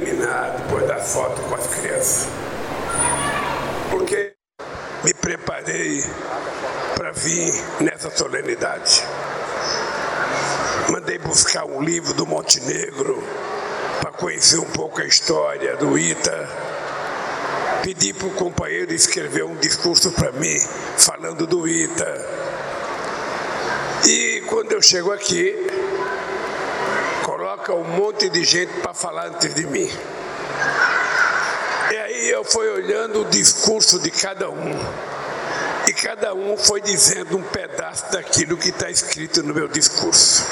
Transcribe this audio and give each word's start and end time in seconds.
terminar 0.00 0.56
depois 0.56 0.86
da 0.88 0.96
foto 0.96 1.40
com 1.42 1.54
as 1.54 1.66
crianças. 1.68 2.26
Porque 3.90 4.34
me 5.04 5.14
preparei 5.14 6.02
para 6.96 7.12
vir 7.12 7.52
nessa 7.80 8.10
solenidade. 8.10 9.04
Mandei 10.90 11.18
buscar 11.18 11.64
um 11.64 11.80
livro 11.80 12.12
do 12.14 12.26
Montenegro 12.26 13.22
para 14.00 14.10
conhecer 14.12 14.58
um 14.58 14.70
pouco 14.70 15.00
a 15.00 15.04
história 15.04 15.76
do 15.76 15.96
Ita. 15.96 16.48
Pedi 17.84 18.12
para 18.12 18.26
o 18.26 18.30
companheiro 18.32 18.92
escrever 18.92 19.44
um 19.44 19.54
discurso 19.56 20.10
para 20.10 20.32
mim 20.32 20.58
falando 20.96 21.46
do 21.46 21.68
Ita. 21.68 22.44
E 24.06 24.42
quando 24.48 24.72
eu 24.72 24.82
chego 24.82 25.12
aqui, 25.12 25.54
coloca 27.64 27.74
um 27.74 27.84
monte 27.84 28.28
de 28.28 28.44
gente 28.44 28.72
para 28.80 28.92
falar 28.92 29.28
antes 29.28 29.54
de 29.54 29.66
mim. 29.66 29.90
E 31.90 31.96
aí 31.96 32.30
eu 32.30 32.44
fui 32.44 32.68
olhando 32.68 33.22
o 33.22 33.24
discurso 33.24 33.98
de 33.98 34.10
cada 34.10 34.50
um. 34.50 35.04
E 35.86 35.92
cada 35.92 36.34
um 36.34 36.56
foi 36.56 36.80
dizendo 36.80 37.36
um 37.36 37.42
pedaço 37.42 38.10
daquilo 38.12 38.56
que 38.56 38.68
está 38.68 38.90
escrito 38.90 39.42
no 39.42 39.54
meu 39.54 39.68
discurso. 39.68 40.46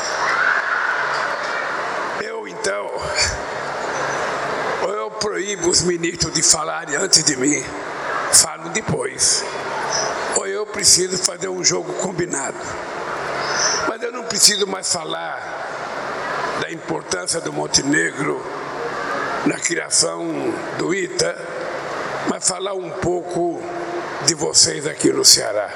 Eu 2.20 2.48
então, 2.48 2.90
ou 4.82 4.90
eu 4.90 5.10
proíbo 5.10 5.68
os 5.68 5.82
ministros 5.82 6.32
de 6.32 6.42
falarem 6.42 6.96
antes 6.96 7.24
de 7.24 7.36
mim, 7.36 7.62
falo 8.32 8.70
depois. 8.70 9.44
Ou 10.36 10.46
eu 10.46 10.66
preciso 10.66 11.18
fazer 11.18 11.48
um 11.48 11.62
jogo 11.62 11.92
combinado. 11.94 12.58
Mas 13.88 14.02
eu 14.02 14.12
não 14.12 14.24
preciso 14.24 14.66
mais 14.66 14.90
falar 14.90 15.61
importância 16.72 17.40
do 17.40 17.52
Montenegro 17.52 18.44
na 19.46 19.56
criação 19.56 20.24
do 20.78 20.94
ITA, 20.94 21.36
mas 22.28 22.46
falar 22.46 22.74
um 22.74 22.90
pouco 22.90 23.60
de 24.24 24.34
vocês 24.34 24.86
aqui 24.86 25.12
no 25.12 25.24
Ceará. 25.24 25.70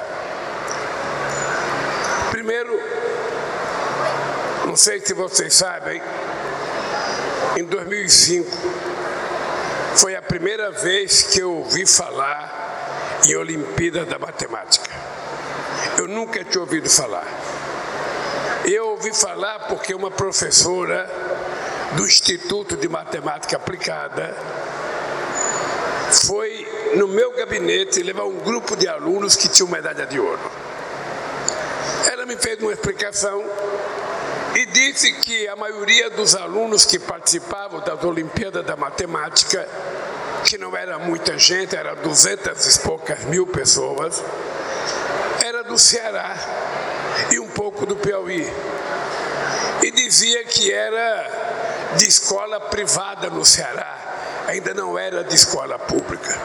Primeiro, 2.31 2.79
não 4.67 4.77
sei 4.77 5.01
se 5.01 5.13
vocês 5.15 5.55
sabem, 5.55 6.01
em 7.57 7.65
2005 7.65 8.51
foi 9.97 10.15
a 10.15 10.23
primeira 10.23 10.71
vez 10.71 11.23
que 11.23 11.41
eu 11.41 11.53
ouvi 11.53 11.87
falar 11.87 13.21
em 13.27 13.35
Olimpíada 13.35 14.05
da 14.05 14.19
Matemática. 14.19 14.91
Eu 15.99 16.07
nunca 16.07 16.45
tinha 16.45 16.61
ouvido 16.61 16.89
falar. 16.91 17.27
Eu 18.65 18.89
ouvi 18.89 19.13
falar 19.15 19.61
porque 19.69 19.95
uma 19.95 20.11
professora 20.11 21.09
do 21.93 22.05
Instituto 22.05 22.77
de 22.77 22.89
Matemática 22.89 23.57
Aplicada 23.57 24.35
foi 26.27 26.67
no 26.97 27.07
meu 27.07 27.33
gabinete 27.33 28.03
levar 28.03 28.25
um 28.25 28.39
grupo 28.39 28.77
de 28.77 28.89
alunos 28.89 29.37
que 29.37 29.49
tinham 29.49 29.69
medalha 29.69 30.07
de 30.07 30.19
ouro. 30.19 30.41
Ela 32.11 32.27
me 32.27 32.37
fez 32.37 32.61
uma 32.61 32.73
explicação 32.73 33.45
e 34.55 34.67
disse 34.67 35.13
que 35.13 35.47
a 35.49 35.55
maioria 35.55 36.11
dos 36.11 36.35
alunos 36.35 36.85
que 36.85 36.99
participavam 36.99 37.81
das 37.81 38.03
Olimpíadas 38.03 38.65
da 38.65 38.77
Matemática, 38.77 39.69
que 40.45 40.57
não 40.57 40.77
era 40.77 40.99
muita 40.99 41.39
gente, 41.39 41.77
era 41.77 41.95
duzentas 41.95 42.75
e 42.75 42.81
poucas 42.81 43.23
mil 43.25 43.47
pessoas, 43.47 44.23
era 45.45 45.63
do 45.63 45.79
Ceará 45.79 46.35
e 47.31 47.39
um 47.39 47.49
pouco 47.49 47.87
do 47.87 47.97
Piauí. 47.97 48.47
E 49.83 49.91
dizia 49.91 50.45
que 50.45 50.73
era 50.73 51.95
de 51.97 52.07
escola 52.07 52.61
privada 52.61 53.31
no 53.31 53.45
Ceará, 53.45 54.45
ainda 54.47 54.75
não 54.75 54.99
era 54.99 55.23
de 55.23 55.35
escola 55.35 55.79
pública. 55.79 56.39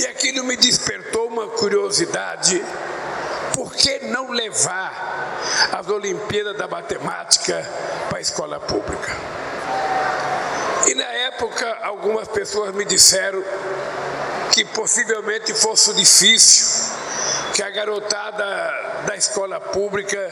E 0.00 0.06
aquilo 0.06 0.44
me 0.44 0.56
despertou 0.56 1.28
uma 1.28 1.48
curiosidade. 1.48 2.62
Por 3.54 3.72
que 3.72 4.00
não 4.06 4.30
levar 4.30 5.38
as 5.72 5.88
Olimpíadas 5.88 6.56
da 6.56 6.68
Matemática 6.68 7.66
para 8.08 8.18
a 8.18 8.20
escola 8.20 8.60
pública? 8.60 9.16
E 10.86 10.94
na 10.94 11.04
época, 11.04 11.78
algumas 11.82 12.28
pessoas 12.28 12.74
me 12.74 12.84
disseram 12.84 13.42
que 14.52 14.64
possivelmente 14.64 15.52
fosse 15.54 15.92
difícil, 15.94 16.95
que 17.56 17.62
a 17.62 17.70
garotada 17.70 18.44
da 19.06 19.16
escola 19.16 19.58
pública 19.58 20.30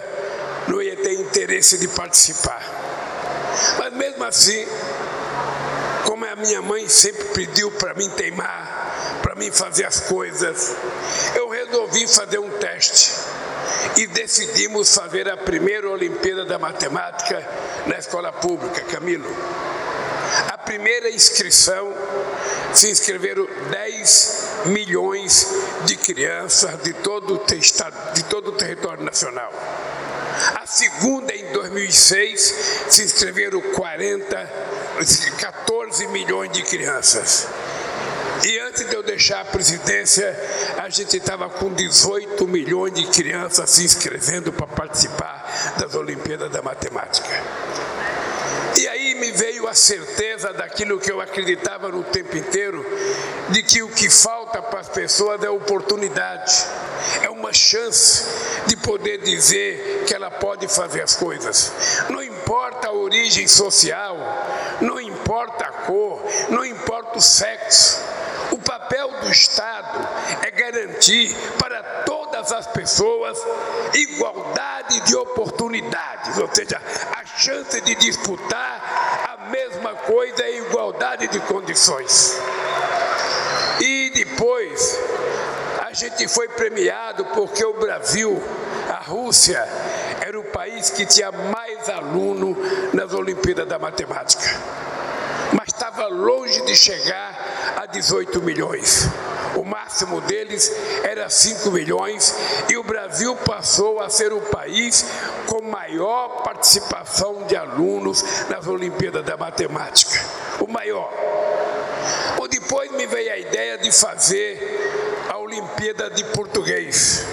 não 0.68 0.82
ia 0.82 0.94
ter 0.94 1.14
interesse 1.14 1.78
de 1.78 1.88
participar. 1.88 2.62
Mas 3.78 3.94
mesmo 3.94 4.22
assim, 4.24 4.66
como 6.04 6.26
a 6.26 6.36
minha 6.36 6.60
mãe 6.60 6.86
sempre 6.86 7.24
pediu 7.28 7.70
para 7.70 7.94
mim 7.94 8.10
teimar, 8.10 9.20
para 9.22 9.34
mim 9.36 9.50
fazer 9.50 9.86
as 9.86 10.00
coisas, 10.00 10.76
eu 11.34 11.48
resolvi 11.48 12.06
fazer 12.06 12.38
um 12.40 12.50
teste 12.58 13.12
e 13.96 14.06
decidimos 14.06 14.94
fazer 14.94 15.26
a 15.26 15.36
primeira 15.38 15.88
Olimpíada 15.88 16.44
da 16.44 16.58
Matemática 16.58 17.42
na 17.86 17.96
escola 17.96 18.32
pública, 18.32 18.82
Camilo. 18.82 19.34
A 20.52 20.58
primeira 20.58 21.08
inscrição 21.08 21.90
se 22.74 22.90
inscreveram 22.90 23.48
10 23.70 24.64
milhões 24.66 25.46
de 25.84 25.96
crianças 25.96 26.82
de 26.82 26.92
todo 26.94 27.40
o, 27.40 27.54
estado, 27.54 28.14
de 28.14 28.24
todo 28.24 28.48
o 28.48 28.52
território 28.52 29.04
nacional. 29.04 29.52
A 30.54 30.66
segunda, 30.66 31.32
em 31.34 31.52
2006, 31.52 32.86
se 32.88 33.04
inscreveram 33.04 33.60
40, 33.60 34.52
14 35.38 36.06
milhões 36.08 36.50
de 36.50 36.62
crianças. 36.62 37.46
E 38.44 38.58
antes 38.58 38.86
de 38.86 38.94
eu 38.94 39.02
deixar 39.02 39.40
a 39.40 39.44
presidência, 39.44 40.36
a 40.76 40.88
gente 40.90 41.16
estava 41.16 41.48
com 41.48 41.72
18 41.72 42.46
milhões 42.48 42.92
de 42.92 43.06
crianças 43.06 43.70
se 43.70 43.84
inscrevendo 43.84 44.52
para 44.52 44.66
participar 44.66 45.74
das 45.78 45.94
Olimpíadas 45.94 46.50
da 46.50 46.60
Matemática. 46.60 47.42
E 48.76 48.88
aí 48.88 49.14
me 49.14 49.30
veio 49.30 49.68
a 49.68 49.74
certeza 49.74 50.52
daquilo 50.52 50.98
que 50.98 51.10
eu 51.10 51.20
acreditava 51.20 51.88
no 51.88 52.02
tempo 52.02 52.36
inteiro, 52.36 52.84
de 53.50 53.62
que 53.62 53.82
o 53.82 53.88
que 53.88 54.10
falta 54.10 54.44
para 54.62 54.81
as 54.81 54.88
pessoas 54.88 55.42
é 55.42 55.50
oportunidade, 55.50 56.53
é 57.22 57.31
uma 57.31 57.53
chance 57.53 58.25
de 58.66 58.76
poder 58.76 59.19
dizer 59.19 60.04
que 60.06 60.15
ela 60.15 60.31
pode 60.31 60.69
fazer 60.69 61.03
as 61.03 61.15
coisas. 61.15 61.72
Não 62.09 62.22
importa 62.22 62.88
a 62.88 62.93
origem 62.93 63.47
social, 63.48 64.16
não 64.81 65.00
importa 65.00 65.64
a 65.64 65.72
cor, 65.87 66.22
não 66.50 66.64
importa 66.64 67.19
o 67.19 67.22
sexo. 67.22 68.03
O 68.50 68.59
papel 68.59 69.10
do 69.22 69.31
Estado 69.31 70.09
é 70.43 70.50
garantir 70.50 71.34
para 71.59 71.82
todas 72.04 72.53
as 72.53 72.66
pessoas 72.69 73.38
igualdade 73.94 75.00
de 75.00 75.16
oportunidades, 75.16 76.38
ou 76.38 76.48
seja, 76.53 76.81
a 77.16 77.25
chance 77.38 77.81
de 77.81 77.94
disputar 77.97 79.28
a 79.32 79.50
mesma 79.50 79.94
coisa 79.94 80.48
em 80.48 80.59
igualdade 80.66 81.28
de 81.28 81.41
condições. 81.41 82.38
E 83.80 84.10
depois, 84.14 84.98
a 85.80 85.92
gente 85.92 86.28
foi 86.28 86.48
premiado 86.48 87.24
porque 87.26 87.64
o 87.64 87.74
Brasil, 87.74 88.42
a 88.88 89.02
Rússia, 89.02 89.62
era 90.20 90.38
o 90.38 90.44
país 90.44 90.90
que 90.90 91.04
tinha 91.04 91.30
mais 91.30 91.88
aluno 91.88 92.56
nas 92.92 93.12
Olimpíadas 93.12 93.66
da 93.68 93.78
Matemática. 93.78 94.44
Mas 95.52 95.68
estava 95.68 96.06
longe 96.06 96.64
de 96.64 96.74
chegar 96.74 97.76
a 97.76 97.86
18 97.86 98.42
milhões. 98.42 99.08
O 99.56 99.64
máximo 99.64 100.20
deles 100.22 100.72
era 101.04 101.30
5 101.30 101.70
milhões 101.70 102.34
e 102.69 102.76
o 102.76 102.82
Brasil 102.82 103.37
passou 103.37 104.00
a 104.00 104.08
ser 104.08 104.32
o 104.32 104.40
país 104.40 105.06
com 105.46 105.62
maior 105.62 106.43
participação 106.43 107.44
de 107.46 107.56
alunos 107.56 108.25
nas 108.49 108.66
Olimpíadas 108.66 109.25
da 109.25 109.37
Matemática. 109.37 110.20
O 110.60 110.66
maior. 110.66 111.12
Ou 112.38 112.48
depois 112.48 112.90
me 112.92 113.06
veio 113.06 113.32
a 113.32 113.38
ideia 113.38 113.78
de 113.78 113.90
fazer 113.92 115.26
a 115.28 115.38
Olimpíada 115.38 116.10
de 116.10 116.24
Português 116.24 117.24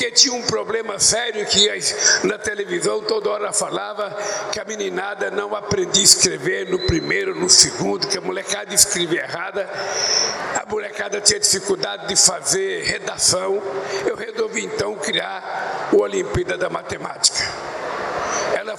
porque 0.00 0.10
tinha 0.12 0.32
um 0.32 0.42
problema 0.42 0.98
sério 0.98 1.44
que 1.44 1.68
na 2.24 2.38
televisão 2.38 3.02
toda 3.02 3.28
hora 3.28 3.52
falava 3.52 4.16
que 4.50 4.58
a 4.58 4.64
meninada 4.64 5.30
não 5.30 5.54
aprendia 5.54 6.00
a 6.00 6.04
escrever 6.04 6.70
no 6.70 6.78
primeiro, 6.78 7.34
no 7.34 7.50
segundo, 7.50 8.06
que 8.06 8.16
a 8.16 8.20
molecada 8.20 8.74
escrevia 8.74 9.24
errada, 9.24 9.68
a 10.58 10.64
molecada 10.70 11.20
tinha 11.20 11.38
dificuldade 11.38 12.06
de 12.08 12.16
fazer 12.16 12.82
redação. 12.84 13.62
Eu 14.06 14.16
resolvi 14.16 14.64
então 14.64 14.94
criar 14.94 15.90
o 15.92 16.00
Olimpíada 16.00 16.56
da 16.56 16.70
Matemática. 16.70 17.69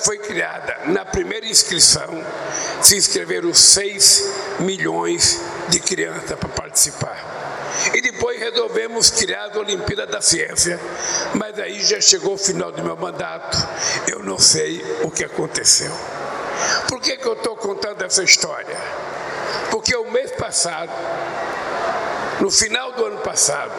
Foi 0.04 0.18
criada 0.18 0.78
na 0.86 1.06
primeira 1.06 1.46
inscrição, 1.46 2.10
se 2.82 2.96
inscreveram 2.96 3.54
6 3.54 4.60
milhões 4.60 5.40
de 5.70 5.80
crianças 5.80 6.38
para 6.38 6.50
participar. 6.50 7.42
E 7.94 8.02
depois 8.02 8.40
resolvemos 8.40 9.10
criar 9.10 9.52
a 9.54 9.60
Olimpíada 9.60 10.06
da 10.06 10.22
Ciência. 10.22 10.80
Mas 11.36 11.58
aí 11.60 11.84
já 11.84 12.02
chegou 12.02 12.34
o 12.34 12.38
final 12.38 12.72
do 12.72 12.84
meu 12.84 12.98
mandato. 12.98 13.58
Eu 14.08 14.24
não 14.24 14.38
sei 14.38 14.84
o 15.04 15.12
que 15.12 15.24
aconteceu. 15.24 15.92
Por 16.88 17.00
que, 17.00 17.18
que 17.18 17.26
eu 17.26 17.34
estou 17.34 17.56
contando 17.56 18.04
essa 18.04 18.24
história? 18.24 18.78
Porque 19.70 19.96
o 19.96 20.12
mês 20.12 20.32
passado, 20.32 20.92
no 22.40 22.52
final 22.52 22.92
do 22.94 23.06
ano 23.06 23.20
passado, 23.20 23.72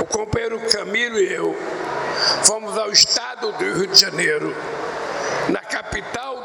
o 0.00 0.04
companheiro 0.04 0.60
Camilo 0.70 1.18
e 1.18 1.32
eu 1.32 1.56
fomos 2.42 2.76
ao 2.78 2.90
estado 2.90 3.52
do 3.52 3.64
Rio 3.74 3.86
de 3.86 3.98
Janeiro, 3.98 4.54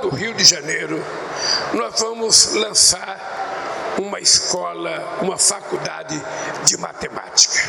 do 0.10 0.16
Rio 0.16 0.34
de 0.34 0.44
Janeiro, 0.44 1.04
nós 1.74 2.00
vamos 2.00 2.54
lançar 2.56 3.96
uma 4.00 4.20
escola, 4.20 5.20
uma 5.22 5.38
faculdade 5.38 6.20
de 6.66 6.78
matemática. 6.78 7.60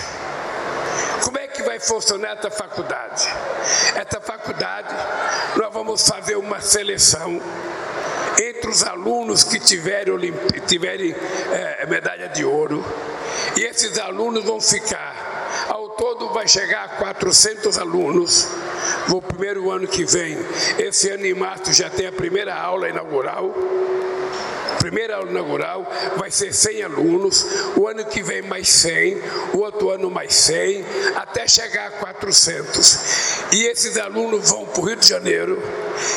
Como 1.22 1.38
é 1.38 1.46
que 1.46 1.62
vai 1.62 1.78
funcionar 1.78 2.38
essa 2.38 2.50
faculdade? 2.50 3.28
Essa 3.94 4.20
faculdade, 4.20 4.94
nós 5.56 5.72
vamos 5.72 6.08
fazer 6.08 6.36
uma 6.36 6.60
seleção 6.62 7.40
entre 8.38 8.70
os 8.70 8.84
alunos 8.84 9.44
que 9.44 9.60
tiverem, 9.60 10.32
tiverem 10.66 11.14
é, 11.52 11.86
medalha 11.86 12.28
de 12.28 12.42
ouro, 12.42 12.82
e 13.56 13.60
esses 13.64 13.98
alunos 13.98 14.44
vão 14.44 14.60
ficar, 14.60 15.66
ao 15.68 15.90
todo 15.90 16.32
vai 16.32 16.48
chegar 16.48 16.84
a 16.84 16.88
400 16.88 17.76
alunos, 17.76 18.48
no 19.08 19.20
primeiro 19.20 19.70
ano 19.70 19.86
que 19.86 20.04
vem. 20.04 20.36
Esse 20.78 21.10
ano 21.10 21.26
em 21.26 21.34
março 21.34 21.72
já 21.72 21.90
tem 21.90 22.06
a 22.06 22.12
primeira 22.12 22.54
aula 22.54 22.88
inaugural, 22.88 23.54
primeira 24.80 25.16
aula 25.16 25.30
inaugural 25.30 25.86
vai 26.16 26.30
ser 26.30 26.54
100 26.54 26.82
alunos, 26.84 27.46
o 27.76 27.86
ano 27.86 28.04
que 28.06 28.22
vem 28.22 28.40
mais 28.40 28.68
100, 28.70 29.22
o 29.52 29.58
outro 29.58 29.90
ano 29.90 30.10
mais 30.10 30.34
100, 30.34 30.84
até 31.16 31.46
chegar 31.46 31.88
a 31.88 31.90
400. 31.90 33.52
E 33.52 33.66
esses 33.66 33.98
alunos 33.98 34.48
vão 34.48 34.64
para 34.64 34.80
o 34.80 34.84
Rio 34.86 34.96
de 34.96 35.06
Janeiro, 35.06 35.62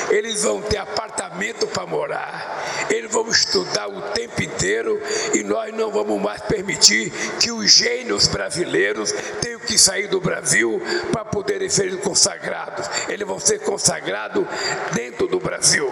eles 0.09 0.43
vão 0.43 0.61
ter 0.61 0.77
apartamento 0.77 1.67
para 1.67 1.85
morar, 1.85 2.87
eles 2.89 3.11
vão 3.11 3.27
estudar 3.29 3.87
o 3.87 4.01
tempo 4.13 4.41
inteiro 4.41 5.01
e 5.33 5.43
nós 5.43 5.73
não 5.73 5.91
vamos 5.91 6.21
mais 6.21 6.41
permitir 6.41 7.11
que 7.39 7.51
os 7.51 7.69
gênios 7.69 8.27
brasileiros 8.27 9.11
tenham 9.41 9.59
que 9.59 9.77
sair 9.77 10.07
do 10.07 10.21
Brasil 10.21 10.81
para 11.11 11.25
poderem 11.25 11.69
ser 11.69 11.99
consagrados. 11.99 12.87
Eles 13.09 13.27
vão 13.27 13.39
ser 13.39 13.59
consagrados 13.59 14.45
dentro 14.93 15.27
do 15.27 15.39
Brasil. 15.39 15.91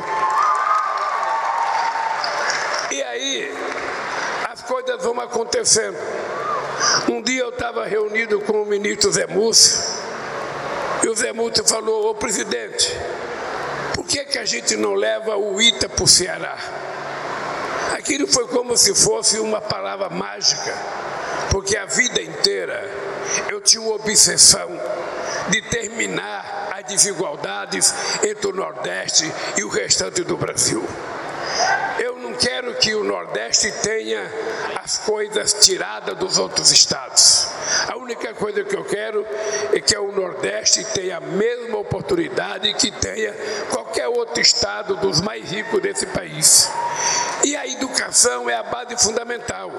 E 2.91 3.01
aí, 3.03 3.50
as 4.50 4.62
coisas 4.81 5.04
vão 5.04 5.19
acontecendo. 5.19 5.98
Um 7.10 7.22
dia 7.22 7.42
eu 7.42 7.50
estava 7.50 7.86
reunido 7.86 8.39
com 8.42 8.63
o 8.63 8.66
ministro 8.66 9.12
Zé 9.12 9.28
Múcio, 9.28 9.80
e 11.04 11.07
o 11.07 11.16
Zé 11.16 11.31
Múcio 11.31 11.63
falou, 11.63 12.10
ô 12.10 12.16
presidente, 12.16 12.92
por 13.94 14.06
que, 14.06 14.25
que 14.25 14.38
a 14.38 14.45
gente 14.45 14.75
não 14.75 14.94
leva 14.94 15.38
o 15.38 15.62
ITA 15.62 15.88
para 15.88 16.04
o 16.04 16.07
Ceará? 16.07 16.57
Aquilo 17.94 18.28
foi 18.28 18.48
como 18.48 18.75
se 18.75 18.95
fosse 18.95 19.39
uma 19.39 19.62
palavra 19.62 20.10
mágica, 20.10 20.75
porque 21.51 21.78
a 21.78 21.86
vida 21.86 22.22
inteira 22.22 22.89
eu 23.50 23.62
tinha 23.62 23.81
uma 23.81 23.95
obsessão 23.95 24.69
de 25.50 25.62
terminar 25.62 26.72
as 26.75 26.83
desigualdades 26.86 27.94
entre 28.24 28.48
o 28.48 28.54
Nordeste 28.54 29.31
e 29.57 29.63
o 29.63 29.69
restante 29.69 30.24
do 30.24 30.38
Brasil. 30.38 30.83
Não 32.21 32.35
quero 32.35 32.75
que 32.75 32.94
o 32.94 33.03
Nordeste 33.03 33.71
tenha 33.81 34.21
as 34.75 35.00
coisas 35.00 35.53
tiradas 35.53 36.15
dos 36.15 36.38
outros 36.38 36.71
estados. 36.71 37.47
A 37.88 37.97
única 37.97 38.31
coisa 38.35 38.63
que 38.63 38.75
eu 38.75 38.85
quero 38.85 39.25
é 39.73 39.79
que 39.79 39.97
o 39.97 40.12
Nordeste 40.12 40.83
tenha 40.94 41.18
a 41.18 41.19
mesma 41.19 41.79
oportunidade 41.79 42.71
que 42.75 42.91
tenha 42.91 43.33
qualquer 43.71 44.07
outro 44.07 44.39
estado 44.39 44.97
dos 44.97 45.19
mais 45.19 45.50
ricos 45.50 45.81
desse 45.81 46.06
país. 46.06 46.69
E 47.44 47.56
a 47.56 47.65
educação 47.65 48.47
é 48.47 48.53
a 48.53 48.63
base 48.63 48.95
fundamental. 48.97 49.71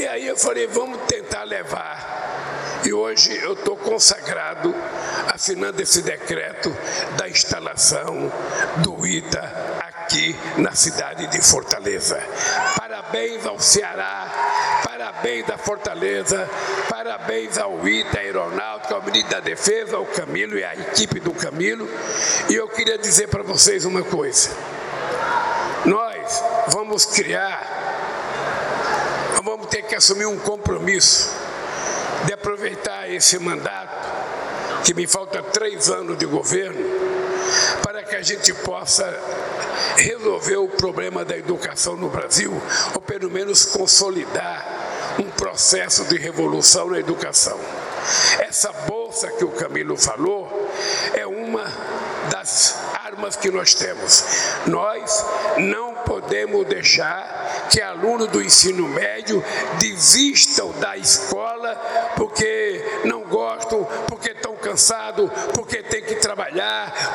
E 0.00 0.06
aí 0.08 0.26
eu 0.26 0.36
falei, 0.36 0.66
vamos 0.66 0.98
tentar 1.06 1.44
levar 1.44 2.10
e 2.84 2.92
hoje 2.92 3.36
eu 3.36 3.52
estou 3.52 3.76
consagrado, 3.76 4.74
assinando 5.32 5.82
esse 5.82 6.00
decreto 6.00 6.74
da 7.16 7.28
instalação 7.28 8.32
do 8.78 9.06
ITA 9.06 9.69
aqui 10.10 10.34
na 10.56 10.74
cidade 10.74 11.28
de 11.28 11.40
Fortaleza. 11.40 12.20
Parabéns 12.76 13.46
ao 13.46 13.60
Ceará, 13.60 14.26
parabéns 14.82 15.48
à 15.48 15.56
Fortaleza, 15.56 16.50
parabéns 16.88 17.56
ao 17.56 17.86
ITA 17.86 18.18
Aeronáutico, 18.18 18.92
ao 18.92 19.02
Ministro 19.04 19.30
da 19.30 19.40
Defesa, 19.40 19.96
ao 19.96 20.04
Camilo 20.06 20.58
e 20.58 20.64
à 20.64 20.74
equipe 20.74 21.20
do 21.20 21.32
Camilo. 21.32 21.88
E 22.48 22.54
eu 22.56 22.66
queria 22.68 22.98
dizer 22.98 23.28
para 23.28 23.44
vocês 23.44 23.84
uma 23.84 24.02
coisa. 24.02 24.50
Nós 25.84 26.42
vamos 26.66 27.04
criar, 27.06 27.62
vamos 29.44 29.68
ter 29.68 29.82
que 29.82 29.94
assumir 29.94 30.26
um 30.26 30.38
compromisso 30.40 31.30
de 32.26 32.32
aproveitar 32.32 33.08
esse 33.08 33.38
mandato, 33.38 34.08
que 34.84 34.92
me 34.92 35.06
falta 35.06 35.40
três 35.40 35.88
anos 35.88 36.18
de 36.18 36.26
governo, 36.26 36.99
para 37.82 38.02
que 38.02 38.16
a 38.16 38.22
gente 38.22 38.52
possa 38.54 39.04
resolver 39.96 40.56
o 40.56 40.68
problema 40.68 41.24
da 41.24 41.36
educação 41.36 41.96
no 41.96 42.08
Brasil, 42.08 42.52
ou 42.94 43.00
pelo 43.00 43.30
menos 43.30 43.64
consolidar 43.64 44.64
um 45.18 45.30
processo 45.30 46.04
de 46.04 46.16
revolução 46.16 46.90
na 46.90 46.98
educação. 46.98 47.58
Essa 48.38 48.72
bolsa 48.86 49.28
que 49.32 49.44
o 49.44 49.50
Camilo 49.50 49.96
falou 49.96 50.70
é 51.14 51.26
uma 51.26 51.64
das 52.30 52.76
armas 53.04 53.36
que 53.36 53.50
nós 53.50 53.74
temos. 53.74 54.24
Nós 54.66 55.24
não 55.58 55.94
podemos 56.06 56.66
deixar 56.66 57.68
que 57.70 57.80
alunos 57.80 58.28
do 58.28 58.42
ensino 58.42 58.88
médio 58.88 59.44
desistam 59.78 60.72
da 60.80 60.96
escola 60.96 61.74
porque 62.16 62.82
não 63.04 63.22
gostam, 63.22 63.84
porque 64.08 64.30
estão 64.30 64.56
cansados, 64.56 65.30
porque 65.54 65.82
tem 65.82 66.02
que 66.02 66.16
trabalhar, 66.16 67.09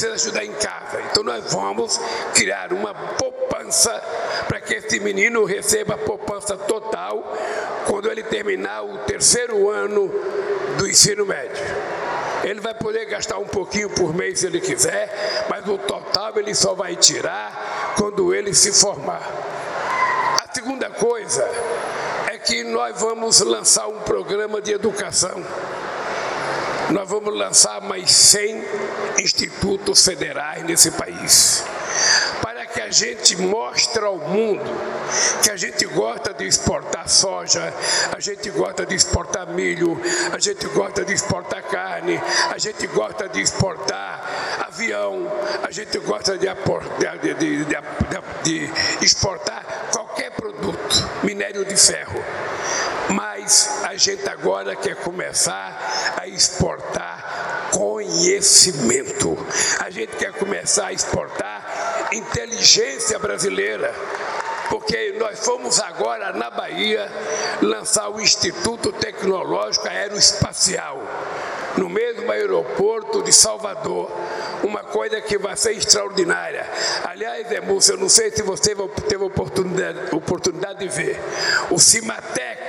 precisa 0.00 0.14
ajudar 0.14 0.44
em 0.44 0.52
casa. 0.52 1.02
Então 1.10 1.22
nós 1.22 1.52
vamos 1.52 1.98
criar 2.34 2.72
uma 2.72 2.94
poupança 2.94 3.90
para 4.48 4.60
que 4.60 4.74
esse 4.74 4.98
menino 5.00 5.44
receba 5.44 5.94
a 5.94 5.98
poupança 5.98 6.56
total 6.56 7.36
quando 7.86 8.10
ele 8.10 8.22
terminar 8.22 8.82
o 8.82 8.98
terceiro 8.98 9.68
ano 9.68 10.08
do 10.78 10.88
ensino 10.88 11.26
médio. 11.26 11.64
Ele 12.42 12.60
vai 12.60 12.72
poder 12.72 13.04
gastar 13.04 13.36
um 13.36 13.46
pouquinho 13.46 13.90
por 13.90 14.14
mês 14.14 14.40
se 14.40 14.46
ele 14.46 14.60
quiser, 14.60 15.46
mas 15.50 15.68
o 15.68 15.76
total 15.76 16.32
ele 16.38 16.54
só 16.54 16.72
vai 16.74 16.96
tirar 16.96 17.94
quando 17.98 18.34
ele 18.34 18.54
se 18.54 18.72
formar. 18.72 19.20
A 20.42 20.54
segunda 20.54 20.88
coisa 20.88 21.46
é 22.28 22.38
que 22.38 22.64
nós 22.64 22.98
vamos 22.98 23.40
lançar 23.40 23.86
um 23.88 24.00
programa 24.00 24.62
de 24.62 24.72
educação. 24.72 25.44
Nós 26.92 27.08
vamos 27.08 27.34
lançar 27.36 27.80
mais 27.80 28.10
100 28.10 28.64
institutos 29.18 30.04
federais 30.04 30.64
nesse 30.64 30.90
país 30.90 31.64
que 32.72 32.80
a 32.80 32.90
gente 32.90 33.36
mostra 33.36 34.06
ao 34.06 34.16
mundo 34.16 34.62
que 35.42 35.50
a 35.50 35.56
gente 35.56 35.84
gosta 35.86 36.32
de 36.32 36.46
exportar 36.46 37.08
soja, 37.08 37.72
a 38.16 38.20
gente 38.20 38.48
gosta 38.50 38.86
de 38.86 38.94
exportar 38.94 39.48
milho, 39.48 40.00
a 40.32 40.38
gente 40.38 40.66
gosta 40.68 41.04
de 41.04 41.12
exportar 41.12 41.62
carne, 41.64 42.20
a 42.50 42.58
gente 42.58 42.86
gosta 42.86 43.28
de 43.28 43.40
exportar 43.40 44.60
avião, 44.68 45.26
a 45.66 45.70
gente 45.70 45.98
gosta 45.98 46.38
de, 46.38 46.46
de, 46.46 47.34
de, 47.34 47.66
de 48.44 49.04
exportar 49.04 49.64
qualquer 49.92 50.30
produto, 50.30 51.10
minério 51.24 51.64
de 51.64 51.76
ferro. 51.76 52.22
Mas 53.10 53.82
a 53.84 53.96
gente 53.96 54.28
agora 54.28 54.76
quer 54.76 54.96
começar 54.96 56.14
a 56.16 56.26
exportar 56.26 57.68
conhecimento. 57.72 59.36
A 59.80 59.90
gente 59.90 60.16
quer 60.16 60.32
começar 60.32 60.86
a 60.86 60.92
exportar 60.92 62.08
inteligência 62.12 63.18
brasileira. 63.18 63.94
Porque 64.68 65.16
nós 65.18 65.44
fomos 65.44 65.80
agora 65.80 66.32
na 66.32 66.48
Bahia 66.48 67.10
lançar 67.60 68.08
o 68.08 68.20
Instituto 68.20 68.92
Tecnológico 68.92 69.88
Aeroespacial, 69.88 71.02
no 71.76 71.88
mesmo 71.88 72.30
aeroporto 72.30 73.22
de 73.22 73.32
Salvador, 73.32 74.10
uma 74.62 74.82
coisa 74.84 75.20
que 75.20 75.38
vai 75.38 75.56
ser 75.56 75.72
extraordinária. 75.72 76.66
Aliás, 77.04 77.50
Emúcio, 77.50 77.94
eu 77.94 77.98
não 77.98 78.08
sei 78.08 78.30
se 78.30 78.42
você 78.42 78.74
teve 79.08 79.24
oportunidade, 79.24 80.14
oportunidade 80.14 80.80
de 80.80 80.88
ver, 80.88 81.18
o 81.70 81.78
Cimatec 81.78 82.60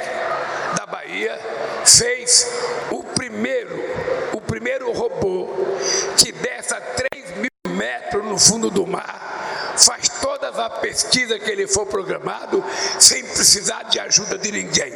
da 0.75 0.85
Bahia 0.85 1.37
fez 1.85 2.49
o 2.91 3.03
primeiro, 3.03 3.77
o 4.33 4.41
primeiro 4.41 4.91
robô 4.91 5.49
que 6.17 6.31
desce 6.31 6.73
a 6.73 6.81
3 6.81 7.37
mil 7.37 7.75
metros 7.75 8.25
no 8.25 8.37
fundo 8.37 8.69
do 8.69 8.85
mar, 8.85 9.75
faz 9.77 10.09
todas 10.21 10.57
as 10.57 10.79
pesquisa 10.79 11.39
ele 11.51 11.67
for 11.67 11.85
programado 11.85 12.63
sem 12.99 13.23
precisar 13.23 13.83
de 13.83 13.99
ajuda 13.99 14.37
de 14.37 14.51
ninguém. 14.51 14.93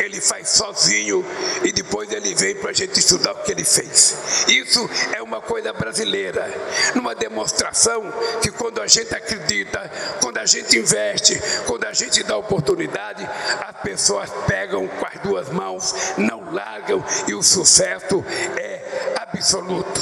Ele 0.00 0.20
faz 0.20 0.50
sozinho 0.50 1.24
e 1.64 1.72
depois 1.72 2.10
ele 2.12 2.34
vem 2.34 2.54
para 2.54 2.70
a 2.70 2.74
gente 2.74 2.98
estudar 2.98 3.32
o 3.32 3.42
que 3.42 3.52
ele 3.52 3.64
fez. 3.64 4.46
Isso 4.48 4.88
é 5.14 5.22
uma 5.22 5.40
coisa 5.40 5.72
brasileira, 5.72 6.52
numa 6.94 7.14
demonstração 7.14 8.12
que 8.40 8.50
quando 8.50 8.80
a 8.80 8.86
gente 8.86 9.14
acredita, 9.14 9.90
quando 10.20 10.38
a 10.38 10.46
gente 10.46 10.78
investe, 10.78 11.40
quando 11.66 11.84
a 11.84 11.92
gente 11.92 12.22
dá 12.22 12.36
oportunidade, 12.36 13.28
as 13.66 13.80
pessoas 13.82 14.30
pegam 14.46 14.86
com 14.86 15.06
as 15.06 15.22
duas 15.22 15.48
mãos, 15.50 15.94
não 16.16 16.52
largam 16.52 17.04
e 17.26 17.34
o 17.34 17.42
sucesso 17.42 18.24
é 18.56 19.14
absoluto. 19.16 20.00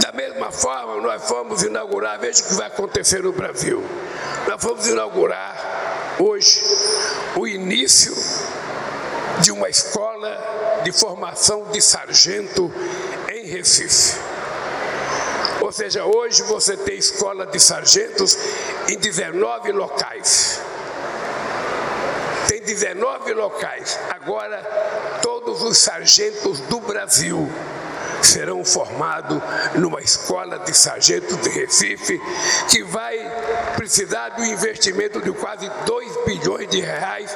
Da 0.00 0.12
mesma 0.12 0.50
forma, 0.50 1.00
nós 1.00 1.26
fomos 1.26 1.62
inaugurar, 1.62 2.18
veja 2.18 2.42
o 2.42 2.48
que 2.48 2.54
vai 2.54 2.66
acontecer 2.66 3.22
no 3.22 3.32
Brasil. 3.32 3.82
Nós 4.56 4.64
vamos 4.64 4.86
inaugurar 4.86 6.16
hoje 6.18 6.62
o 7.36 7.46
início 7.46 8.14
de 9.42 9.52
uma 9.52 9.68
escola 9.68 10.80
de 10.82 10.92
formação 10.92 11.64
de 11.64 11.82
sargento 11.82 12.72
em 13.28 13.44
Recife. 13.48 14.18
Ou 15.60 15.70
seja, 15.70 16.06
hoje 16.06 16.42
você 16.44 16.74
tem 16.74 16.96
escola 16.96 17.44
de 17.44 17.60
sargentos 17.60 18.38
em 18.88 18.96
19 18.96 19.72
locais. 19.72 20.58
Tem 22.48 22.62
19 22.62 23.34
locais. 23.34 23.98
Agora, 24.08 24.56
todos 25.20 25.60
os 25.60 25.76
sargentos 25.76 26.60
do 26.60 26.80
Brasil 26.80 27.46
serão 28.22 28.64
formados 28.64 29.40
numa 29.74 30.00
escola 30.00 30.58
de 30.60 30.76
sargento 30.76 31.36
de 31.36 31.48
Recife, 31.48 32.20
que 32.68 32.82
vai 32.84 33.18
precisar 33.76 34.30
do 34.30 34.44
investimento 34.44 35.20
de 35.20 35.32
quase 35.32 35.70
2 35.84 36.24
bilhões 36.24 36.68
de 36.68 36.80
reais 36.80 37.34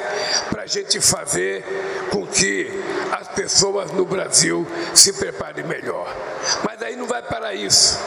para 0.51 0.63
a 0.63 0.67
gente 0.67 1.01
fazer 1.01 1.65
com 2.11 2.27
que 2.27 2.71
as 3.13 3.29
pessoas 3.29 3.91
no 3.93 4.05
Brasil 4.05 4.67
se 4.95 5.13
preparem 5.13 5.65
melhor. 5.65 6.15
Mas 6.65 6.83
aí 6.83 6.97
não 6.97 7.07
vai 7.07 7.23
para 7.23 7.55
isso. 7.55 7.99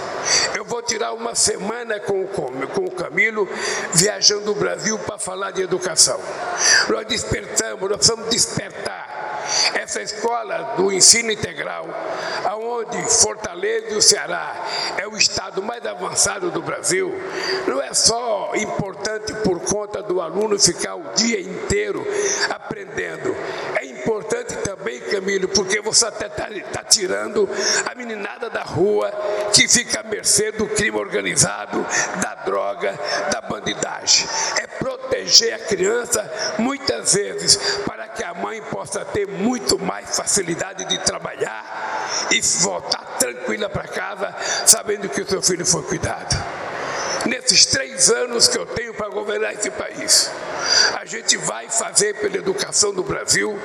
Eu 0.55 0.63
vou 0.65 0.81
tirar 0.81 1.13
uma 1.13 1.35
semana 1.35 1.99
com 1.99 2.23
o 2.23 2.91
Camilo 2.91 3.47
viajando 3.93 4.51
o 4.51 4.55
Brasil 4.55 4.97
para 4.99 5.17
falar 5.17 5.51
de 5.51 5.61
educação. 5.61 6.19
Nós 6.89 7.05
despertamos, 7.07 7.89
nós 7.89 7.97
precisamos 7.97 8.29
despertar 8.29 9.22
essa 9.73 10.01
escola 10.01 10.73
do 10.75 10.91
ensino 10.91 11.31
integral, 11.31 11.87
aonde 12.45 13.01
Fortaleza 13.21 13.87
e 13.91 13.95
o 13.95 14.01
Ceará 14.01 14.55
é 14.97 15.07
o 15.07 15.15
estado 15.15 15.61
mais 15.61 15.85
avançado 15.85 16.51
do 16.51 16.61
Brasil, 16.61 17.13
não 17.67 17.81
é 17.81 17.93
só 17.93 18.51
importante 18.55 19.33
por 19.43 19.59
conta 19.61 20.01
do 20.01 20.21
aluno 20.21 20.59
ficar 20.59 20.95
o 20.95 21.13
dia 21.15 21.39
inteiro 21.39 22.05
aprendendo, 22.49 23.35
é 23.79 23.85
importante 23.85 24.42
também, 24.83 24.99
Camilo, 24.99 25.47
porque 25.47 25.79
você 25.79 26.05
até 26.05 26.27
está 26.27 26.49
tá 26.73 26.83
tirando 26.83 27.49
a 27.89 27.95
meninada 27.95 28.49
da 28.49 28.63
rua 28.63 29.09
que 29.53 29.65
fica 29.65 30.01
à 30.01 30.03
mercê 30.03 30.51
do 30.51 30.67
crime 30.67 30.97
organizado, 30.97 31.85
da 32.21 32.35
droga, 32.43 32.93
da 33.31 33.39
bandidagem. 33.39 34.27
É 34.61 34.67
proteger 34.67 35.53
a 35.53 35.59
criança 35.59 36.29
muitas 36.59 37.13
vezes 37.13 37.55
para 37.85 38.09
que 38.09 38.23
a 38.25 38.33
mãe 38.33 38.61
possa 38.63 39.05
ter 39.05 39.25
muito 39.25 39.79
mais 39.79 40.17
facilidade 40.17 40.83
de 40.83 40.97
trabalhar 40.99 42.09
e 42.29 42.41
voltar 42.61 43.05
tranquila 43.17 43.69
para 43.69 43.87
casa, 43.87 44.35
sabendo 44.65 45.07
que 45.07 45.21
o 45.21 45.29
seu 45.29 45.41
filho 45.41 45.65
foi 45.65 45.83
cuidado. 45.83 46.72
Nesses 47.25 47.65
três 47.65 48.09
anos 48.09 48.47
que 48.49 48.57
eu 48.57 48.65
tenho 48.65 48.93
para 48.93 49.07
governar 49.07 49.53
esse 49.53 49.71
país, 49.71 50.29
a 50.99 51.05
gente 51.05 51.37
vai 51.37 51.69
fazer 51.69 52.15
pela 52.15 52.35
educação 52.35 52.93
do 52.93 53.01
Brasil 53.01 53.57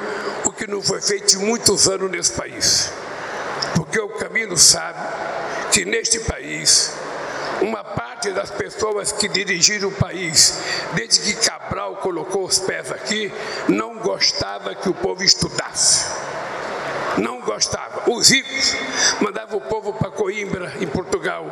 o 0.44 0.52
que 0.52 0.66
não 0.66 0.80
foi 0.80 1.00
feito 1.00 1.34
em 1.34 1.38
muitos 1.38 1.88
anos 1.88 2.10
nesse 2.10 2.32
país. 2.32 2.92
Porque 3.74 3.98
o 3.98 4.10
Camilo 4.10 4.56
sabe 4.56 5.00
que 5.72 5.84
neste 5.84 6.20
país, 6.20 6.92
uma 7.60 7.82
parte 7.82 8.30
das 8.30 8.50
pessoas 8.50 9.10
que 9.10 9.28
dirigiram 9.28 9.88
o 9.88 9.92
país, 9.92 10.54
desde 10.94 11.20
que 11.20 11.44
Cabral 11.44 11.96
colocou 11.96 12.44
os 12.44 12.60
pés 12.60 12.92
aqui, 12.92 13.32
não 13.68 13.98
gostava 13.98 14.74
que 14.74 14.88
o 14.88 14.94
povo 14.94 15.24
estudasse 15.24 16.06
não 17.18 17.40
gostava. 17.40 18.10
Os 18.10 18.30
ricos 18.30 18.74
mandavam 19.20 19.58
o 19.58 19.60
povo 19.60 19.92
para 19.92 20.10
Coimbra, 20.10 20.72
em 20.80 20.86
Portugal, 20.86 21.46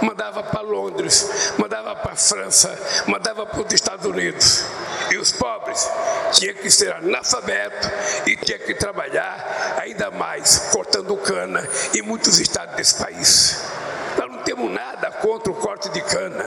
mandava 0.00 0.42
para 0.42 0.60
Londres, 0.60 1.52
mandava 1.58 1.94
para 1.96 2.16
França, 2.16 2.76
mandava 3.06 3.46
para 3.46 3.60
os 3.60 3.72
Estados 3.72 4.06
Unidos. 4.06 4.64
E 5.10 5.16
os 5.16 5.32
pobres 5.32 5.88
tinham 6.32 6.54
que 6.54 6.70
ser 6.70 6.92
analfabetos 6.92 7.88
e 8.26 8.36
tinham 8.36 8.58
que 8.60 8.74
trabalhar 8.74 9.76
ainda 9.80 10.10
mais, 10.10 10.70
cortando 10.72 11.16
cana 11.16 11.66
em 11.94 12.02
muitos 12.02 12.38
estados 12.38 12.76
desse 12.76 12.94
país 12.94 13.72
temos 14.44 14.70
nada 14.70 15.10
contra 15.10 15.50
o 15.50 15.54
corte 15.54 15.88
de 15.90 16.00
cana, 16.02 16.44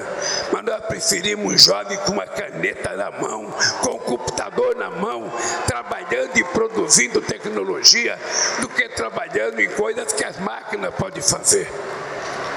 mas 0.51 0.63
nós 0.63 0.85
preferimos 0.85 1.63
jovem 1.63 1.97
com 1.99 2.13
uma 2.13 2.27
caneta 2.27 2.95
na 2.95 3.11
mão, 3.11 3.51
com 3.81 3.91
um 3.91 3.99
computador 3.99 4.75
na 4.75 4.89
mão, 4.89 5.31
trabalhando 5.65 6.37
e 6.37 6.43
produzindo 6.85 7.19
tecnologia, 7.19 8.17
do 8.61 8.69
que 8.69 8.87
trabalhando 8.89 9.59
em 9.59 9.67
coisas 9.69 10.13
que 10.13 10.23
as 10.23 10.37
máquinas 10.37 10.93
podem 10.93 11.21
fazer. 11.21 11.67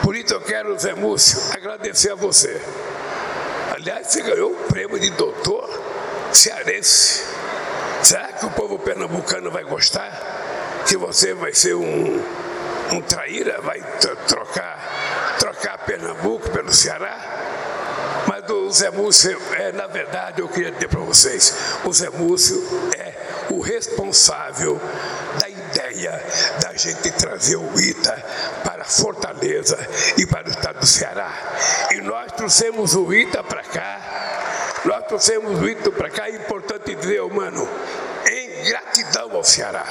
Por 0.03 0.15
isso 0.15 0.35
eu 0.35 0.41
quero, 0.41 0.79
Zé 0.79 0.95
Múcio, 0.95 1.41
agradecer 1.55 2.13
a 2.13 2.15
você. 2.15 2.61
Aliás, 3.75 4.09
você 4.09 4.21
ganhou 4.21 4.53
o 4.53 4.65
prêmio 4.65 4.99
de 5.01 5.11
doutor 5.11 5.67
cearense. 6.31 7.25
Será 8.03 8.29
que 8.29 8.45
o 8.45 8.51
povo 8.51 8.79
pernambucano 8.79 9.51
vai 9.51 9.65
gostar? 9.65 10.13
Que 10.87 10.97
você 10.97 11.33
vai 11.33 11.55
ser 11.55 11.75
um, 11.75 12.23
um 12.93 13.01
traíra, 13.01 13.61
vai 13.63 13.81
trocar 14.27 15.37
trocar 15.39 15.79
Pernambuco 15.79 16.51
pelo 16.51 16.73
Ceará. 16.73 17.17
Mas 18.27 18.51
o 18.51 18.71
Zé 18.71 18.91
Múcio, 18.91 19.41
é, 19.57 19.73
na 19.73 19.87
verdade, 19.87 20.43
eu 20.43 20.49
queria 20.49 20.71
dizer 20.71 20.89
para 20.89 21.01
vocês: 21.01 21.55
o 21.85 21.93
Zé 21.93 22.11
Múcio 22.11 22.63
o 23.51 23.61
responsável 23.61 24.81
da 25.41 25.49
ideia 25.49 26.23
da 26.61 26.75
gente 26.75 27.11
trazer 27.13 27.57
o 27.57 27.81
ITA 27.81 28.25
para 28.65 28.85
Fortaleza 28.85 29.79
e 30.17 30.27
para 30.27 30.49
o 30.49 30.51
estado 30.51 30.81
do 30.81 30.87
Ceará. 30.87 31.33
E 31.93 32.01
nós 32.01 32.33
trouxemos 32.33 32.95
o 32.95 33.13
ITA 33.13 33.43
para 33.43 33.63
cá, 33.63 34.81
nós 34.85 35.07
trouxemos 35.07 35.61
o 35.61 35.69
ITA 35.69 35.91
para 35.91 36.11
cá, 36.11 36.29
é 36.29 36.37
importante 36.37 36.95
dizer, 36.95 37.23
mano, 37.25 37.69
em 38.31 38.65
gratidão 38.65 39.35
ao 39.35 39.45
Ceará. 39.45 39.87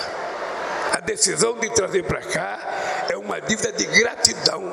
A 0.93 0.99
decisão 0.99 1.59
de 1.59 1.69
trazer 1.69 2.03
para 2.03 2.21
cá 2.21 3.05
é 3.09 3.17
uma 3.17 3.39
dívida 3.39 3.71
de 3.71 3.85
gratidão 3.85 4.63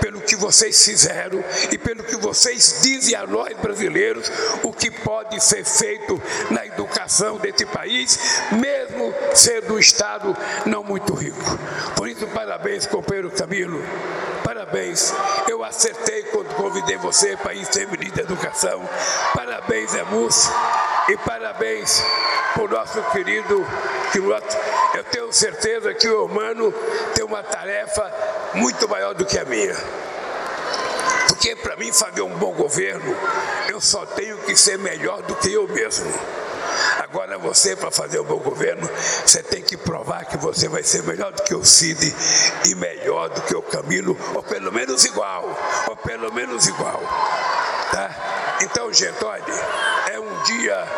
pelo 0.00 0.20
que 0.20 0.36
vocês 0.36 0.84
fizeram 0.84 1.42
e 1.70 1.78
pelo 1.78 2.02
que 2.02 2.16
vocês 2.16 2.80
dizem 2.82 3.14
a 3.14 3.26
nós 3.26 3.54
brasileiros 3.58 4.30
o 4.62 4.72
que 4.72 4.90
pode 4.90 5.42
ser 5.42 5.64
feito 5.64 6.20
na 6.50 6.64
educação 6.86 7.36
desse 7.36 7.66
país, 7.66 8.18
mesmo 8.52 9.12
sendo 9.34 9.74
um 9.74 9.78
Estado 9.78 10.36
não 10.64 10.82
muito 10.82 11.12
rico. 11.14 11.38
Por 11.96 12.08
isso, 12.08 12.26
parabéns, 12.28 12.86
companheiro 12.86 13.30
Camilo. 13.30 13.82
Parabéns. 14.44 15.12
Eu 15.48 15.64
acertei 15.64 16.22
quando 16.24 16.54
convidei 16.54 16.96
você 16.96 17.36
para 17.36 17.52
ir 17.52 17.66
ser 17.66 17.88
ministro 17.88 18.16
da 18.16 18.22
Educação. 18.22 18.88
Parabéns, 19.34 19.92
Emus. 19.94 20.48
E 21.08 21.16
parabéns 21.18 22.02
para 22.54 22.64
o 22.64 22.68
nosso 22.68 23.02
querido 23.10 23.66
piloto. 24.12 24.56
Eu 24.94 25.04
tenho 25.04 25.32
certeza 25.32 25.92
que 25.94 26.08
o 26.08 26.24
humano 26.24 26.72
tem 27.14 27.24
uma 27.24 27.42
tarefa 27.42 28.12
muito 28.54 28.88
maior 28.88 29.14
do 29.14 29.24
que 29.24 29.38
a 29.38 29.44
minha. 29.44 29.76
Porque 31.28 31.54
para 31.56 31.76
mim 31.76 31.92
fazer 31.92 32.22
um 32.22 32.36
bom 32.38 32.52
governo, 32.52 33.14
eu 33.68 33.80
só 33.80 34.06
tenho 34.06 34.38
que 34.38 34.56
ser 34.56 34.78
melhor 34.78 35.22
do 35.22 35.34
que 35.36 35.52
eu 35.52 35.68
mesmo. 35.68 36.12
Agora 36.98 37.38
você, 37.38 37.76
para 37.76 37.90
fazer 37.90 38.20
um 38.20 38.24
bom 38.24 38.38
governo, 38.38 38.88
você 39.24 39.42
tem 39.42 39.62
que 39.62 39.76
provar 39.76 40.24
que 40.24 40.36
você 40.36 40.68
vai 40.68 40.82
ser 40.82 41.02
melhor 41.02 41.32
do 41.32 41.42
que 41.42 41.54
o 41.54 41.64
Cid 41.64 42.14
e 42.66 42.74
melhor 42.74 43.28
do 43.30 43.42
que 43.42 43.54
o 43.54 43.62
Camilo, 43.62 44.18
ou 44.34 44.42
pelo 44.42 44.72
menos 44.72 45.04
igual, 45.04 45.44
ou 45.88 45.96
pelo 45.96 46.32
menos 46.32 46.66
igual. 46.66 47.00
Tá? 47.92 48.56
Então, 48.62 48.92
gente, 48.92 49.22
olha, 49.24 49.44
é 50.12 50.18
um 50.18 50.42
dia, 50.42 50.88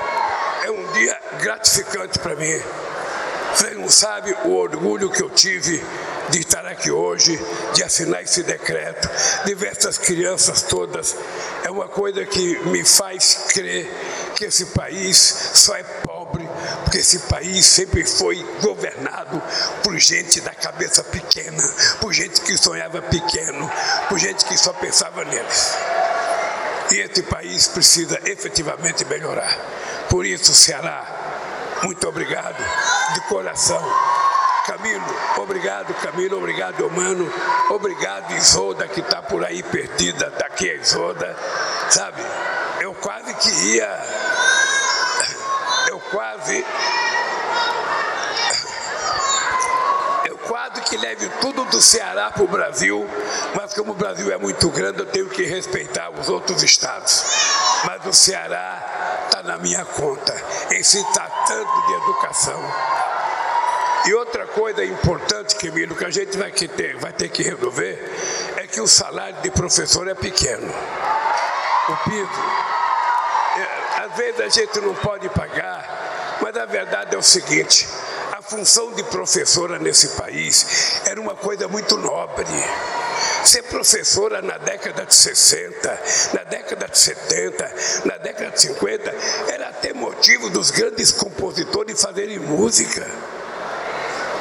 é 0.64 0.70
um 0.70 0.92
dia 0.92 1.20
gratificante 1.40 2.18
para 2.18 2.34
mim. 2.36 2.60
Você 3.54 3.70
não 3.70 3.88
sabe 3.88 4.36
o 4.44 4.54
orgulho 4.54 5.10
que 5.10 5.22
eu 5.22 5.30
tive 5.30 5.82
de 6.30 6.40
estar 6.40 6.64
aqui 6.66 6.90
hoje, 6.90 7.38
de 7.74 7.82
assinar 7.82 8.22
esse 8.22 8.42
decreto, 8.42 9.08
de 9.44 9.54
ver 9.54 9.72
essas 9.72 9.98
crianças 9.98 10.62
todas. 10.62 11.16
É 11.64 11.70
uma 11.70 11.88
coisa 11.88 12.24
que 12.24 12.58
me 12.66 12.84
faz 12.84 13.46
crer 13.52 13.90
que 14.38 14.44
esse 14.44 14.66
país 14.66 15.18
só 15.54 15.74
é 15.74 15.82
pobre 15.82 16.48
porque 16.84 16.98
esse 16.98 17.18
país 17.20 17.66
sempre 17.66 18.04
foi 18.04 18.36
governado 18.62 19.42
por 19.82 19.98
gente 19.98 20.40
da 20.40 20.54
cabeça 20.54 21.02
pequena, 21.02 21.62
por 22.00 22.12
gente 22.12 22.40
que 22.42 22.56
sonhava 22.56 23.02
pequeno, 23.02 23.68
por 24.08 24.16
gente 24.16 24.44
que 24.44 24.56
só 24.56 24.72
pensava 24.72 25.24
neles. 25.24 25.74
E 26.92 27.00
este 27.00 27.22
país 27.22 27.66
precisa 27.66 28.18
efetivamente 28.24 29.04
melhorar. 29.04 29.54
Por 30.08 30.24
isso, 30.24 30.54
Ceará, 30.54 31.04
muito 31.82 32.08
obrigado 32.08 32.64
de 33.14 33.20
coração. 33.22 33.82
Camilo, 34.66 35.04
obrigado, 35.38 35.94
Camilo, 35.94 36.38
obrigado, 36.38 36.90
Mano, 36.90 37.30
obrigado, 37.70 38.32
Isolda, 38.34 38.86
que 38.86 39.00
está 39.00 39.20
por 39.22 39.44
aí 39.44 39.62
perdida, 39.62 40.28
está 40.28 40.46
aqui 40.46 40.70
a 40.70 40.74
Isolda, 40.74 41.36
sabe? 41.90 42.22
Eu 42.80 42.94
quase 42.94 43.34
que 43.34 43.50
ia, 43.74 43.88
quase 46.10 46.64
que 50.88 50.96
leve 50.96 51.28
tudo 51.40 51.64
do 51.66 51.82
Ceará 51.82 52.30
para 52.30 52.42
o 52.42 52.48
Brasil, 52.48 53.06
mas 53.54 53.74
como 53.74 53.92
o 53.92 53.94
Brasil 53.94 54.32
é 54.32 54.38
muito 54.38 54.70
grande, 54.70 55.00
eu 55.00 55.06
tenho 55.06 55.28
que 55.28 55.42
respeitar 55.44 56.10
os 56.10 56.28
outros 56.28 56.62
estados. 56.62 57.24
Mas 57.84 58.06
o 58.06 58.12
Ceará 58.12 59.26
está 59.26 59.42
na 59.42 59.58
minha 59.58 59.84
conta, 59.84 60.34
em 60.72 60.82
se 60.82 61.04
tratando 61.12 61.86
de 61.86 61.92
educação. 61.92 62.60
E 64.06 64.14
outra 64.14 64.46
coisa 64.46 64.82
importante, 64.82 65.56
Camilo, 65.56 65.94
que 65.94 66.04
a 66.04 66.10
gente 66.10 66.38
vai 66.38 66.50
ter, 66.50 66.96
vai 66.96 67.12
ter 67.12 67.28
que 67.28 67.42
resolver, 67.42 68.10
é 68.56 68.66
que 68.66 68.80
o 68.80 68.88
salário 68.88 69.36
de 69.42 69.50
professor 69.50 70.08
é 70.08 70.14
pequeno. 70.14 70.72
O 71.88 71.96
piso. 72.08 72.30
É, 73.58 74.04
às 74.04 74.16
vezes 74.16 74.40
a 74.40 74.48
gente 74.48 74.80
não 74.80 74.94
pode 74.94 75.28
pagar, 75.30 75.97
mas 76.40 76.56
a 76.56 76.66
verdade 76.66 77.14
é 77.14 77.18
o 77.18 77.22
seguinte: 77.22 77.86
função 78.48 78.94
de 78.94 79.04
professora 79.04 79.78
nesse 79.78 80.08
país 80.08 81.02
era 81.04 81.20
uma 81.20 81.34
coisa 81.34 81.68
muito 81.68 81.96
nobre. 81.98 82.46
Ser 83.44 83.62
professora 83.64 84.40
na 84.40 84.56
década 84.56 85.04
de 85.04 85.14
60, 85.14 86.00
na 86.32 86.44
década 86.44 86.88
de 86.88 86.98
70, 86.98 87.74
na 88.06 88.16
década 88.16 88.50
de 88.50 88.60
50, 88.60 89.14
era 89.52 89.68
até 89.68 89.92
motivo 89.92 90.48
dos 90.48 90.70
grandes 90.70 91.12
compositores 91.12 92.00
fazerem 92.00 92.38
música. 92.38 93.06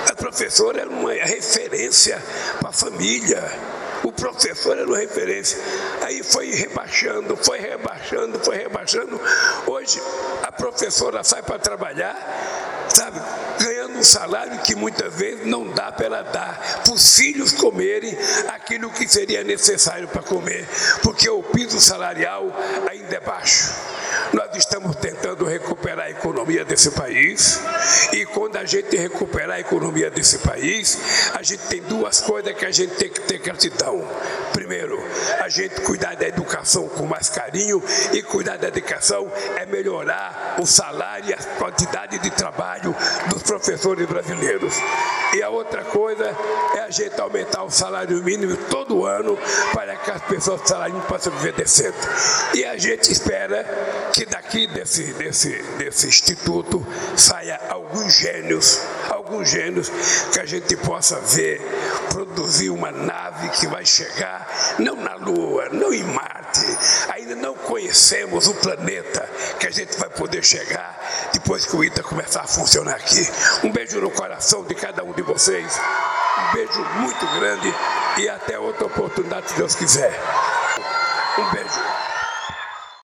A 0.09 0.15
professora 0.15 0.81
era 0.81 0.89
uma 0.89 1.11
referência 1.11 2.21
para 2.61 2.69
a 2.69 2.73
família. 2.73 3.76
O 4.03 4.11
professor 4.11 4.77
era 4.77 4.87
uma 4.87 4.97
referência. 4.97 5.57
Aí 6.01 6.23
foi 6.23 6.51
rebaixando, 6.51 7.35
foi 7.37 7.59
rebaixando, 7.59 8.39
foi 8.39 8.57
rebaixando. 8.57 9.19
Hoje 9.65 10.01
a 10.43 10.51
professora 10.51 11.23
sai 11.23 11.41
para 11.41 11.59
trabalhar, 11.59 12.15
sabe, 12.89 13.19
ganhando 13.59 13.97
um 13.97 14.03
salário 14.03 14.59
que 14.61 14.75
muitas 14.75 15.13
vezes 15.15 15.45
não 15.45 15.71
dá 15.71 15.91
para 15.91 16.05
ela 16.05 16.21
dar, 16.23 16.81
para 16.83 16.93
os 16.93 17.15
filhos 17.15 17.51
comerem 17.53 18.15
aquilo 18.49 18.89
que 18.89 19.07
seria 19.07 19.43
necessário 19.43 20.07
para 20.07 20.21
comer, 20.21 20.67
porque 21.01 21.29
o 21.29 21.41
piso 21.43 21.79
salarial 21.79 22.45
ainda 22.89 23.15
é 23.15 23.19
baixo. 23.19 23.73
Nós 24.33 24.46
estamos 24.57 24.95
tentando 24.95 25.45
recuperar 25.45 26.05
a 26.05 26.09
economia 26.09 26.65
desse 26.65 26.91
país, 26.91 27.59
e 28.11 28.25
quando 28.25 28.57
a 28.57 28.65
gente 28.65 28.95
recuperar 28.95 29.57
a 29.57 29.59
economia 29.59 30.09
desse 30.09 30.39
país, 30.39 30.97
a 31.33 31.43
gente 31.43 31.67
tem 31.67 31.81
duas 31.81 32.21
coisas 32.21 32.53
que 32.53 32.65
a 32.65 32.71
gente 32.71 32.95
tem 32.95 33.09
que 33.09 33.21
ter 33.21 33.39
gratidão. 33.39 34.07
Primeiro, 34.53 35.01
a 35.39 35.49
gente 35.49 35.81
cuidar 35.81 36.15
da 36.15 36.27
educação 36.27 36.87
com 36.89 37.05
mais 37.05 37.29
carinho, 37.29 37.81
e 38.13 38.21
cuidar 38.21 38.57
da 38.57 38.67
educação 38.67 39.31
é 39.55 39.65
melhorar 39.65 40.55
o 40.59 40.65
salário 40.65 41.29
e 41.29 41.33
a 41.33 41.37
quantidade 41.37 42.19
de 42.19 42.29
trabalho 42.31 42.95
dos 43.29 43.43
professores 43.43 44.07
brasileiros. 44.07 44.73
E 45.33 45.43
a 45.43 45.49
outra 45.49 45.83
coisa 45.83 46.35
é 46.75 46.79
a 46.79 46.89
gente 46.89 47.19
aumentar 47.19 47.63
o 47.63 47.69
salário 47.69 48.23
mínimo 48.23 48.55
todo 48.69 49.05
ano 49.05 49.37
para 49.73 49.95
que 49.95 50.11
as 50.11 50.21
pessoas 50.23 50.61
do 50.61 50.67
salário 50.67 50.99
possam 51.01 51.31
viver 51.33 51.53
decente. 51.53 51.97
E 52.53 52.65
a 52.65 52.77
gente 52.77 53.11
espera 53.11 53.65
que 54.13 54.25
daqui 54.47 54.65
desse, 54.67 55.03
desse, 55.13 55.61
desse 55.77 56.07
instituto 56.07 56.85
saia 57.17 57.59
alguns 57.69 58.15
gênios, 58.15 58.79
alguns 59.09 59.49
gênios 59.49 59.91
que 60.31 60.39
a 60.39 60.45
gente 60.45 60.75
possa 60.77 61.19
ver 61.19 61.59
produzir 62.09 62.69
uma 62.69 62.89
nave 62.89 63.49
que 63.49 63.67
vai 63.67 63.85
chegar 63.85 64.47
não 64.79 64.95
na 64.95 65.15
Lua, 65.15 65.67
não 65.69 65.93
em 65.93 66.03
Marte. 66.03 66.65
Ainda 67.09 67.35
não 67.35 67.55
conhecemos 67.55 68.47
o 68.47 68.53
planeta 68.53 69.29
que 69.59 69.67
a 69.67 69.71
gente 69.71 69.97
vai 69.97 70.09
poder 70.09 70.43
chegar 70.45 70.97
depois 71.33 71.65
que 71.65 71.75
o 71.75 71.83
ITA 71.83 72.01
começar 72.01 72.41
a 72.41 72.47
funcionar 72.47 72.95
aqui. 72.95 73.27
Um 73.65 73.71
beijo 73.71 73.99
no 73.99 74.09
coração 74.09 74.63
de 74.63 74.75
cada 74.75 75.03
um 75.03 75.11
de 75.11 75.23
vocês. 75.23 75.77
Um 76.39 76.53
beijo 76.53 76.81
muito 76.99 77.25
grande 77.37 77.73
e 78.17 78.29
até 78.29 78.57
outra 78.57 78.85
oportunidade, 78.85 79.49
se 79.49 79.57
Deus 79.57 79.75
quiser. 79.75 80.17
Um 81.37 81.51
beijo. 81.51 82.16